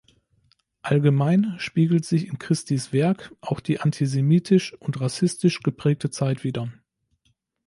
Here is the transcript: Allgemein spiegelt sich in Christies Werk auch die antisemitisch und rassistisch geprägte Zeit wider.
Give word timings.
Allgemein 0.81 1.53
spiegelt 1.59 2.05
sich 2.05 2.25
in 2.25 2.39
Christies 2.39 2.91
Werk 2.91 3.35
auch 3.39 3.59
die 3.59 3.81
antisemitisch 3.81 4.73
und 4.81 4.99
rassistisch 4.99 5.61
geprägte 5.61 6.09
Zeit 6.09 6.43
wider. 6.43 6.73